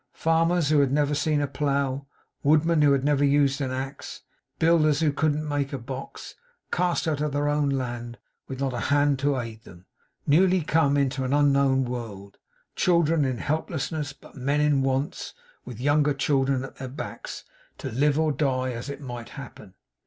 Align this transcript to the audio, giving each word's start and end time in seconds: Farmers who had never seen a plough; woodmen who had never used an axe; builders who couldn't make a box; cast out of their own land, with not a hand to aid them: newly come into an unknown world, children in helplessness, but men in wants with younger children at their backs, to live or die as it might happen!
Farmers 0.15 0.69
who 0.69 0.79
had 0.79 0.91
never 0.91 1.13
seen 1.13 1.41
a 1.41 1.47
plough; 1.47 2.07
woodmen 2.41 2.81
who 2.81 2.91
had 2.91 3.03
never 3.03 3.23
used 3.23 3.61
an 3.61 3.69
axe; 3.69 4.23
builders 4.57 4.99
who 4.99 5.13
couldn't 5.13 5.47
make 5.47 5.71
a 5.73 5.77
box; 5.77 6.33
cast 6.71 7.07
out 7.07 7.21
of 7.21 7.33
their 7.33 7.47
own 7.47 7.69
land, 7.69 8.17
with 8.47 8.59
not 8.59 8.73
a 8.73 8.79
hand 8.89 9.19
to 9.19 9.37
aid 9.37 9.63
them: 9.63 9.85
newly 10.25 10.61
come 10.61 10.97
into 10.97 11.23
an 11.23 11.33
unknown 11.33 11.85
world, 11.85 12.39
children 12.75 13.23
in 13.23 13.37
helplessness, 13.37 14.11
but 14.11 14.33
men 14.35 14.59
in 14.59 14.81
wants 14.81 15.35
with 15.65 15.79
younger 15.79 16.15
children 16.15 16.63
at 16.63 16.77
their 16.77 16.87
backs, 16.89 17.43
to 17.77 17.91
live 17.91 18.17
or 18.19 18.31
die 18.31 18.71
as 18.71 18.89
it 18.89 19.01
might 19.01 19.29
happen! 19.29 19.75